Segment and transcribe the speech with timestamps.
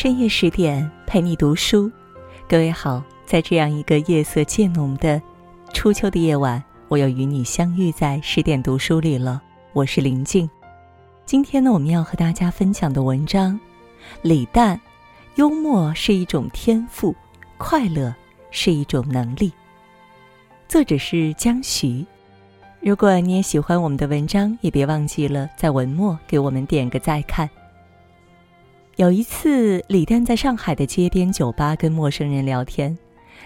[0.00, 1.90] 深夜十点陪你读书，
[2.48, 5.20] 各位好，在这样一个夜色渐浓的
[5.74, 9.42] 初秋的夜晚，我又与你相遇在十点读书里了。
[9.72, 10.48] 我是林静，
[11.26, 13.58] 今天呢，我们要和大家分享的文章，
[14.22, 14.80] 李诞，
[15.34, 17.12] 幽默是一种天赋，
[17.56, 18.14] 快乐
[18.52, 19.52] 是一种能力。
[20.68, 22.06] 作者是江徐。
[22.80, 27.50] 如果你也喜欢我们的文章，也别忘记了在文末给我们点个再看。
[28.98, 32.98] 有一次，李诞在上海的街边酒吧跟陌生人聊天，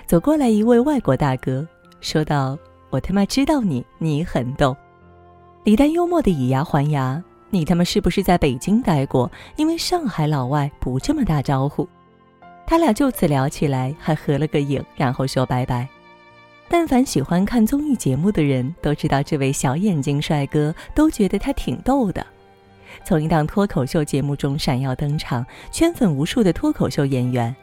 [0.06, 1.69] 走过来一位外国大哥，
[2.01, 2.56] 说道
[2.88, 4.75] ：“我他妈知道你，你很逗。”
[5.65, 9.30] 李诞幽默的以牙还牙：“你他妈是不是在北京待过？
[9.56, 11.87] 因为上海老外不这么打招呼。”
[12.66, 15.87] 他俩就此聊起来，还合了个影，然后说拜拜。
[16.66, 22.27] 但凡喜欢看综艺节目的人都知道，这位小眼睛帅哥都觉得他挺逗的。
[23.05, 27.55] 从一档脱口秀节目中闪耀登场，圈粉无数的脱口秀演员。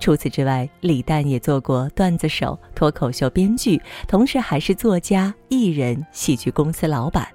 [0.00, 7.28] 除此之外，李诞也做过段子手、脱口秀编剧，同时还是作家、艺人、喜剧公司老板。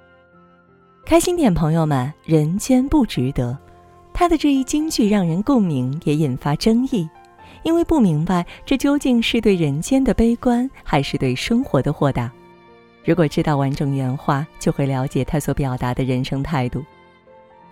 [1.06, 3.56] 开心点，朋友们，人间不值得。
[4.12, 7.08] 他的这一金句让人共鸣，也引发争议，
[7.62, 12.30] 因为不明白这究竟是对人间的悲观，还是对生活的豁达。
[13.04, 16.84] 如果知道完整原话，就会了解他所表达的人生态度。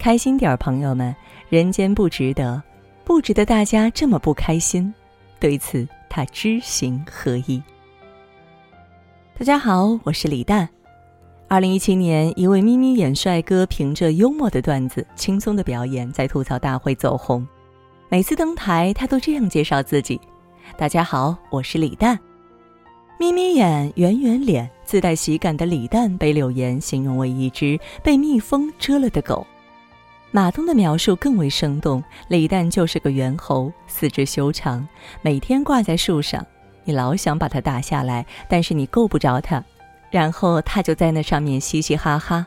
[0.03, 1.15] 开心点儿，朋友们，
[1.49, 2.61] 人间不值得，
[3.05, 4.93] 不值得大家这么不开心。
[5.39, 7.63] 对此，他知行合一。
[9.39, 10.69] 大家好，我是李诞。
[11.47, 17.47] 二零一七年，一位眯眯眼帅哥凭着幽默的段子、轻松的表演，在吐槽大会走红。
[18.09, 20.21] 每次登台，他都这样介绍自己
[20.77, 22.19] ：“大家好，我是李诞。”
[23.21, 29.47] 眯眯眼、圆圆脸、自带喜感的李诞，被柳岩形容为一只被蜜蜂蛰了的狗。
[30.35, 34.89] 马东的描述更为生动，李诞就是个猿猴，四肢修长，
[35.21, 36.45] 每天挂在树上，
[36.85, 39.63] 你老想把它打下来，但是你够不着它，
[40.11, 42.47] 然后他就在那上面嘻嘻哈哈。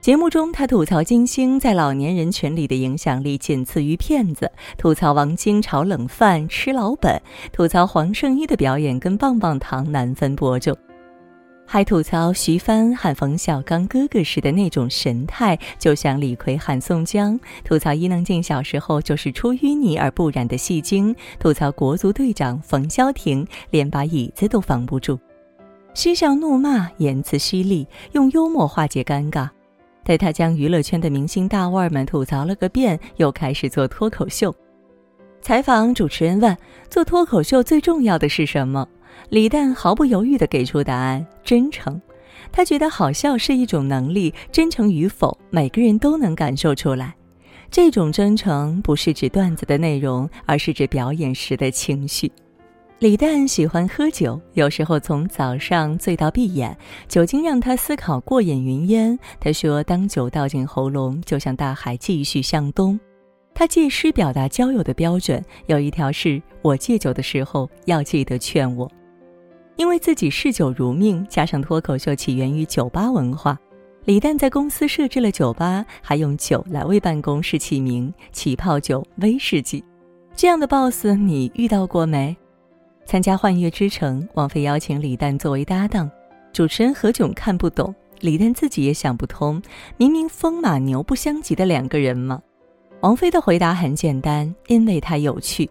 [0.00, 7.22] 节目中，他吐槽金星在老年人群里的影响力仅次于骗子，吐槽王晶炒冷饭吃老本，
[7.52, 10.76] 吐槽黄圣依的表演跟棒棒糖难分伯仲。
[11.68, 25.18] 还吐槽徐帆喊冯小刚哥哥时的那种神态，就像李逵喊宋江；吐槽伊能静小时候就是出淤泥而不染的戏精；吐槽国足队长冯潇霆连把椅子都防不住，
[25.92, 29.48] 嬉笑怒骂，言辞犀利，用幽默化解尴尬。
[30.04, 34.54] 待他将娱乐圈的明星大腕们吐槽了个遍，又开始做脱口秀。
[35.42, 36.56] 采访主持人问
[36.88, 38.86] ：“做脱口秀最重要的是什么？”
[39.28, 42.00] 李诞毫不犹豫地给出答案：真诚。
[42.52, 47.14] 他觉得好笑是一种能力，真诚与否，每个人都能感受出来。
[47.70, 52.30] 这种真诚不是指段子的内容，而是指表演时的情绪。
[53.00, 56.74] 李诞喜欢喝酒，有时候从早上醉到闭眼，
[57.08, 59.18] 酒精让他思考过眼云烟。
[59.38, 62.98] 他说：“当酒倒进喉咙，就像大海继续向东。”
[63.52, 68.90] 他借诗表达交友的标准有一条是：我戒酒的时候要记得劝我。
[69.76, 73.58] 因为自己嗜酒如命，加上脱口秀起源于酒吧文化，
[74.04, 79.84] 李诞在公司设置了酒吧，还用酒来为办公室起名“起泡酒”“威士忌”。
[80.34, 82.36] 这样的 boss 你遇到过没？
[83.04, 86.10] 参加《幻乐之城》，王菲邀请李诞作为搭档，
[86.52, 89.62] 主持人何炅看不懂，李诞自己也想不通，
[89.96, 92.40] 明明风马牛不相及的两个人吗？
[93.02, 95.68] 王菲的回答很简单，因为他有趣。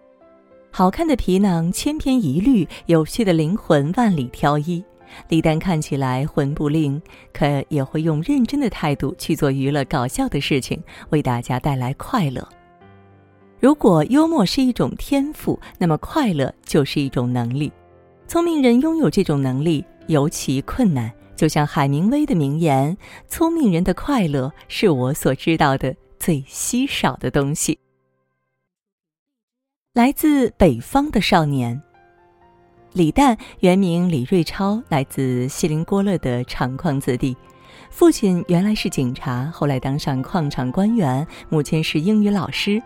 [0.76, 4.84] 好看的皮囊千篇一律，有趣的灵魂万里挑一。
[5.30, 7.00] 李诞看起来魂不吝，
[7.32, 10.78] 可也会用认真的态度去做娱乐搞笑的事情，
[11.08, 12.46] 为大家带来快乐。
[13.58, 17.72] 如果幽默是一种天赋，那么快乐就是一种能力。
[18.28, 22.94] 聪明人拥有这种能力尤其困难，就像海明威的名言
[23.28, 27.78] ：“聪明人的快乐是我所知道的最稀少的东西。”
[29.96, 31.80] 来自北方的少年，
[32.92, 37.34] 李诞原名李瑞超，来自锡林郭勒的厂矿子弟，
[37.88, 42.82] 父亲原来是警察，后来当上矿场官员，母亲是英语老师。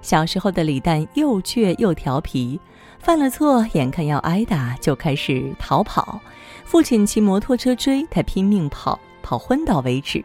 [0.00, 2.60] 小时候的李诞又倔又调皮，
[3.00, 6.20] 犯了错眼看要挨打，就开始逃跑。
[6.64, 10.24] 父亲骑摩托车追他，拼命跑，跑昏倒为止。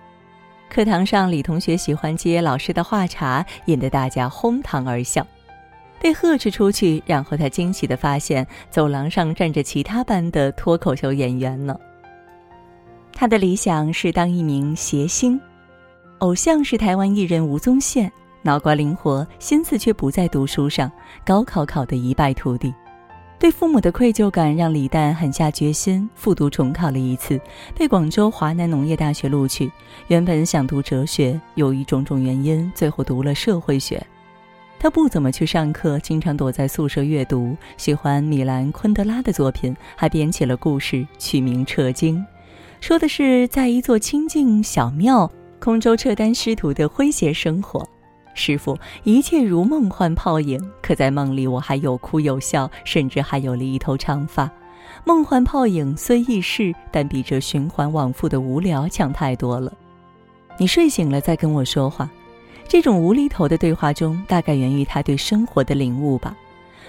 [0.69, 5.25] 课堂上，李同学喜欢接老师的话茬，引得大家哄堂而笑。
[6.01, 11.77] 被呵斥出去，然后他惊喜地发现走廊上站着其他班的脱口秀演员呢。
[13.13, 15.39] 他的理想是当一名谐星，
[16.18, 18.12] 偶像是台湾艺人吴宗宪，
[18.42, 20.92] 脑瓜灵活，心思却不在读书上，
[21.24, 22.74] 高考考得一败涂地。
[23.38, 27.39] 对父母的愧疚感让李诞狠下决心复读重考了一次，
[27.75, 29.71] 被广州华南农业大学录取。
[30.07, 34.01] 原本想读哲学，由于种种原因，最后读了社会学。
[34.81, 42.18] 他不怎么去上课，经常躲在宿舍阅读，喜欢米兰昆德拉的作品，还编起了故事，取名《彻经》，
[42.80, 47.88] 说的是在一座清静小庙空中撤单师徒的诙谐生活。
[48.33, 50.60] 师傅，一切如梦幻泡影。
[50.81, 54.50] 可在梦里，我还有哭有笑，甚至还有了一头长发。
[55.06, 59.72] 梦幻泡影虽易逝，但比这循环往复的无聊强太多了。
[60.57, 62.10] 你睡醒了再跟我说话，
[62.71, 66.33] 这种无厘头的对话中，大概源于他对生活的领悟吧。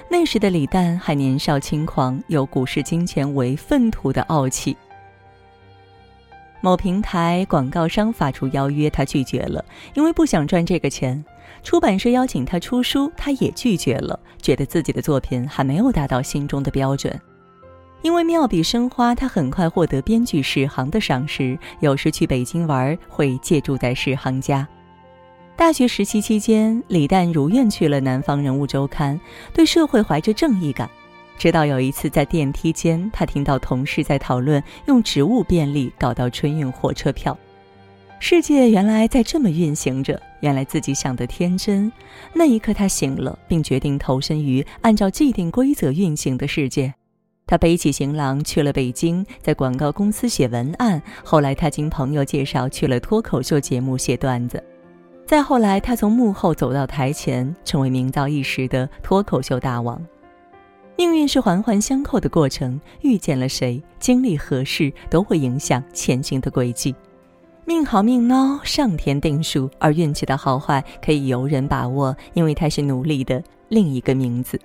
[0.09, 4.77] 那时的李诞还年少轻狂，有股市金钱为粪土的傲气。
[6.61, 9.65] 某平台广告商发出邀约，他拒绝了，
[9.95, 11.25] 因为不想赚这个钱。
[11.65, 17.21] 出版社邀请他出书，他也拒绝了，觉得自己的作品还没有达到心中的标准。
[18.03, 24.65] 因为妙笔生花，他很快获得编剧史航的赏识，有时去北京玩会借住在史航家。
[25.55, 29.17] 大学实习期间，李诞如愿去了《南方人物周刊》，
[29.55, 30.91] 对社会怀着正义感。
[31.39, 37.37] 直到有一次在电梯间，他听到同事在讨论用职务便利搞到春运火车票。
[38.19, 41.91] 世界原来在这么运行着，原来自己想的天真。
[42.33, 46.93] 那一刻，他醒了，并决定投身于按照既定规则运行的世界。
[47.47, 51.03] 他背起行囊去了北京，在广告公司写文案。
[51.25, 54.63] 后来，他经朋友介绍去了脱口秀节目写段子。
[55.33, 59.99] 再后来，他从幕后走到台前，成为名噪一时的脱口秀大王。
[60.95, 66.95] 命运是环环相扣的过程，遇见了谁，经历何事，都会影响前行的轨迹。
[67.65, 74.61] 命好命孬，上天定数，而运气的好坏可以由人把握，因为它是努力的另一个名字。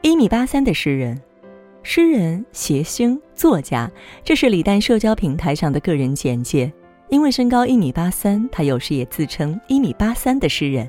[0.00, 1.20] 一米八三的诗人，
[1.82, 3.90] 诗人、谐星、作家，
[4.24, 6.72] 这是李诞社交平台上的个人简介。
[7.12, 10.88] 因为身高一米八三，他有时也自称一米八三的诗人。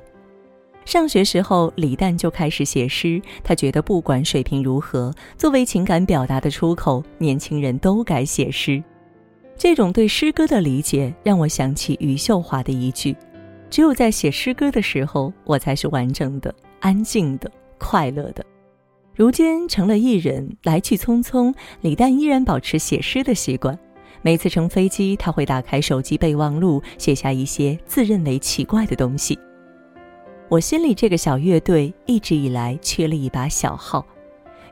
[0.85, 8.81] 上学时候，李诞就开始写诗，他觉得不管水平如何，作为情感表达的出口，年轻人都该写诗。
[9.57, 13.13] 这种对诗歌的理解让我想起余秀华的一句
[13.69, 18.45] ：“只有在写诗歌的时候，我才是完整的、安静的、快乐的。”
[19.13, 23.77] 如今成了艺人，来去匆匆，李诞依然保持写诗的习惯。
[24.25, 29.37] 每次乘飞机，他会打开手机备忘录，写下一些自认为奇怪的东西。
[30.47, 34.05] 我心里这个小乐队一直以来缺了一把小号，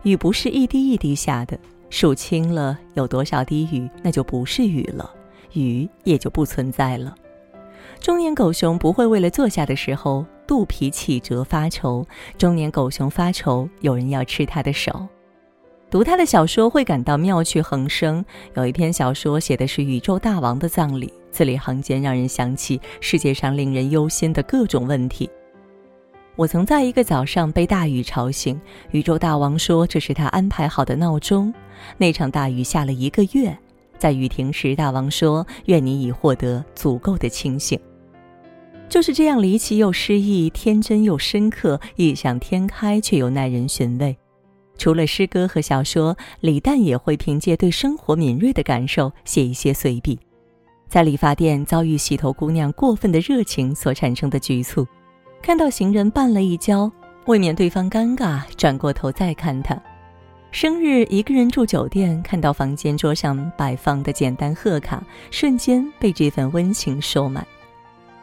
[0.03, 1.59] 雨不是一滴一滴下的。
[1.89, 5.11] 数清了有多少滴雨，那就不是雨了，
[5.51, 7.13] 雨也就不存在了。
[7.99, 12.07] 中年狗熊不会为了坐下的时候肚皮起折发愁，
[12.37, 15.05] 中年狗熊发愁有人要吃他的手。
[15.91, 18.23] 读他的小说会感到妙趣横生。
[18.55, 25.29] 有一篇小说写的是宇宙大王的葬礼，字里行间让人想起世界上令人忧心的各种问题。
[26.37, 28.57] 我曾在一个早上被大雨吵醒，
[28.91, 31.53] 宇宙大王说这是他安排好的闹钟。
[31.97, 33.55] 那场大雨下了一个月，
[33.97, 37.77] 在雨停时，大王说：“愿你已获得足够的清醒。”
[38.87, 44.15] 就是这样离奇又诗意，天真又深刻，异想天开却又耐人寻味。
[44.81, 50.19] 除了诗歌和小说，李诞也会凭借对生活敏锐的感受写一些随笔。
[50.89, 54.87] 在理发店遭遇洗头姑娘过分的热情所产生的局促。
[55.39, 56.91] 看到行人绊了一跤，
[57.27, 59.79] 未免对方尴尬，转过头再看他。
[60.49, 67.45] 生日一个人住酒店，看到房间桌上摆放的简单贺卡，瞬间被这份温情收买。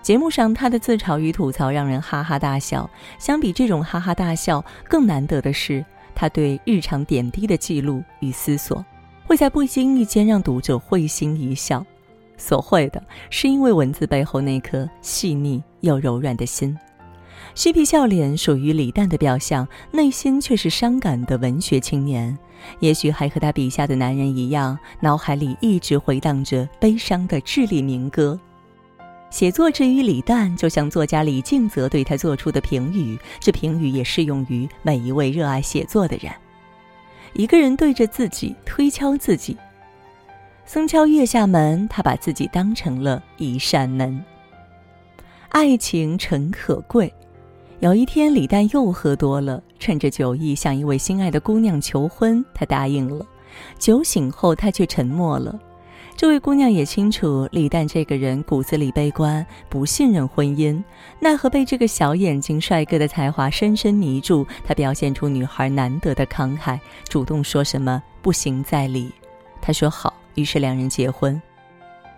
[0.02, 5.84] 节目上他的自嘲与吐槽让人哈哈大笑，相比这种哈哈大笑，更难得的是
[6.18, 8.84] 他对日常点滴的记录与思索，
[9.24, 11.86] 会在不经意间让读者会心一笑。
[12.36, 16.76] 所会的是因为文字背后那颗细腻又柔软的心。
[17.54, 22.36] 嬉皮笑脸属于李诞的表象，内心却是伤感的文学青年。
[22.80, 28.38] 也许还和他笔下的男人一样，脑海里一直回荡着悲伤的智力民歌。
[29.30, 36.32] 写作之于李诞，就像作家李静泽对他做出的评语，这评语也适用于每一位热爱写作的人。
[37.34, 39.56] 一个人对着自己推敲自己，
[40.64, 44.22] 僧敲月下门，他把自己当成了一扇门。
[45.50, 47.12] 爱情诚可贵。
[47.80, 53.24] 有一天，李诞又喝多了，趁着酒意向一位心爱的姑娘求婚，他答应了。
[53.78, 55.58] 酒醒后，他却沉默了。
[56.18, 60.82] 这位姑娘也清楚，李诞这个人骨子里悲观，不信任婚姻。
[61.20, 66.76] 奈何被这个小眼睛帅哥的才华深深迷住，她表现出女孩难得的慷慨，
[67.08, 69.12] 主动说什么不行在理。
[69.62, 71.40] 他说好，于是两人结婚。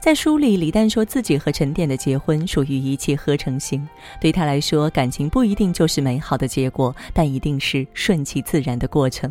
[0.00, 3.86] 在书里，李诞说自己和陈典的结婚属于一气呵成型，
[4.18, 9.30] 对他来说，感情不一定就是美好的结果，但一定是顺其自然的过程。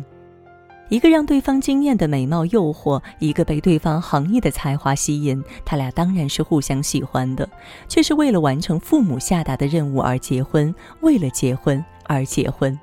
[0.90, 7.48] 一个让对方惊艳的美貌诱惑，一个被对方横溢的才华吸引，他俩当然是互相喜欢的，
[7.88, 12.76] 却是为了完成父母下达的任务而结婚，为了结婚而结婚，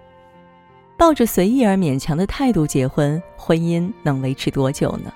[0.96, 5.12] 抱着随意而勉强的态度结婚，婚姻能维持多久呢？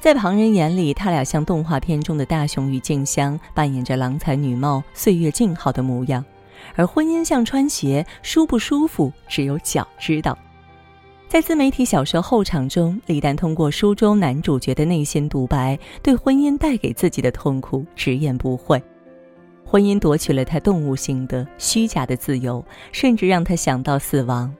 [0.00, 6.24] 在旁人眼里，他俩像动画片中的大雄与静香，扮演着郎才女貌、岁月静好的模样，
[6.74, 10.36] 而婚姻像穿鞋，舒不舒服，只有脚知道。
[11.28, 18.82] 在自媒体小说后场中，李诞通过书中男主角的内心独白，对婚姻带给自己的痛苦直言不讳。
[19.62, 24.50] 婚姻夺取了他动物性的虚假的自由，甚至让他想到死亡。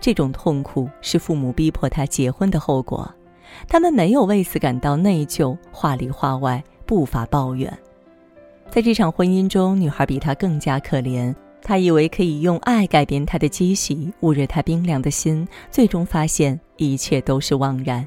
[0.00, 3.08] 这种痛苦是父母逼迫他结婚的后果，
[3.68, 7.72] 他们没有为此感到内疚，话里话外不乏抱怨。
[8.68, 11.32] 在这场婚姻中，女孩比他更加可怜。
[11.62, 18.06] 他以为可以用爱改变他的积习，捂热他冰凉的心，最终发现一切都是枉然。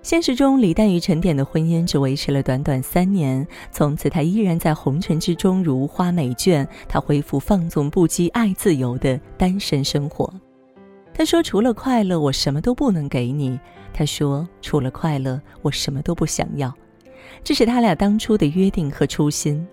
[0.00, 6.66] 现实中，李诞与陈典的婚姻只维持了短短三年，从此他依然在红尘之中如花美眷。
[6.88, 10.32] 他恢复放纵不羁、爱自由的单身生活。
[11.12, 13.58] 他说：“除了快乐，我什么都不能给你。”
[13.92, 16.72] 他说：“除了快乐，我什么都不想要。”
[17.42, 19.66] 这是他俩当初的约定和初心。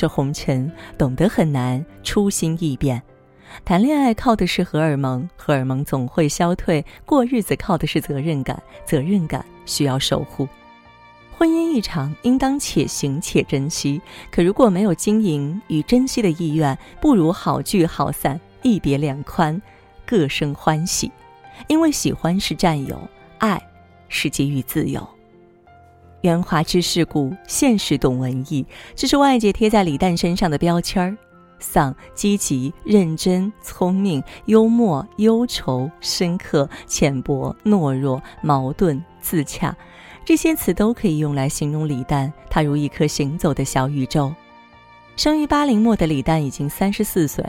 [0.00, 3.02] 这红尘懂得很难，初心易变。
[3.66, 10.48] 谈恋爱靠的是荷尔蒙，荷尔蒙总会消退；过日子靠的是责任感，责任感需要守护。
[11.36, 14.00] 婚姻一场，应当且行且珍惜。
[14.30, 19.60] 可如果没有经营与珍惜的意愿，不如好聚好散，一别两宽，
[20.06, 21.12] 各生欢喜。
[21.66, 22.98] 因为喜欢是占有，
[23.36, 23.62] 爱
[24.08, 25.06] 是给予自由。
[26.22, 31.16] 圆滑知世故，现实懂文艺，这是外界贴在李诞身上的标签儿。
[31.58, 39.74] 丧、积极、认真、聪明、幽默、忧愁、深刻、浅薄、懦弱、矛盾、自洽，
[40.24, 42.32] 这些词都可以用来形容李诞。
[42.48, 44.32] 他如一颗行走的小宇宙。
[45.16, 47.44] 生于八零末的李诞已经三十四岁，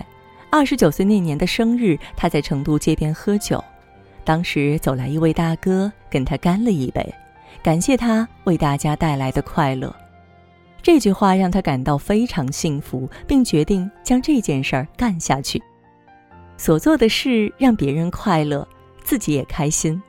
[0.50, 3.64] 二十九岁那年的生日，他在成都街边喝酒，
[4.26, 7.14] 当时走来一位大哥，跟他干了一杯。
[7.64, 9.96] 感谢他为大家带来的快乐，
[10.82, 15.62] 这句话让他感到非常幸福，并决定将这件事儿干下去。
[16.58, 18.68] 所做的事让别人快乐，
[19.04, 20.02] 自己也开心，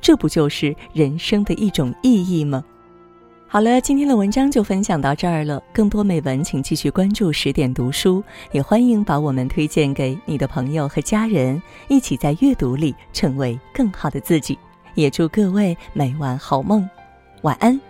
[0.00, 2.64] 这不就是人生的一种意义吗？
[3.48, 5.60] 好了，今天的文章就分享到这儿了。
[5.72, 14.56] 更多美文，请继续关注十点读书，也欢迎把我们推荐给你的朋友和家人，一起在阅读里成为更好的自己。
[14.94, 16.88] 也祝各位每晚好梦。
[17.42, 17.89] 晚安。